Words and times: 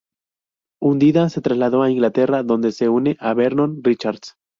Hundida, 0.81 1.29
se 1.29 1.41
trasladó 1.41 1.83
a 1.83 1.91
Inglaterra 1.91 2.41
donde 2.41 2.71
se 2.71 2.89
une 2.89 3.17
a 3.19 3.35
Vernon 3.35 3.83
Richards. 3.83 4.33